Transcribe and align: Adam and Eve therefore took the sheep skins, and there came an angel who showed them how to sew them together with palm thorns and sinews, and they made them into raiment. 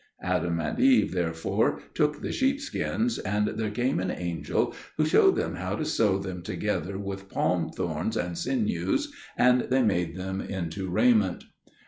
Adam 0.23 0.59
and 0.59 0.79
Eve 0.79 1.11
therefore 1.13 1.79
took 1.93 2.21
the 2.23 2.31
sheep 2.31 2.59
skins, 2.59 3.19
and 3.19 3.49
there 3.49 3.69
came 3.69 3.99
an 3.99 4.09
angel 4.09 4.73
who 4.97 5.05
showed 5.05 5.35
them 5.35 5.53
how 5.53 5.75
to 5.75 5.85
sew 5.85 6.17
them 6.17 6.41
together 6.41 6.97
with 6.97 7.29
palm 7.29 7.69
thorns 7.69 8.17
and 8.17 8.35
sinews, 8.35 9.13
and 9.37 9.67
they 9.69 9.83
made 9.83 10.15
them 10.15 10.41
into 10.41 10.89
raiment. 10.89 11.43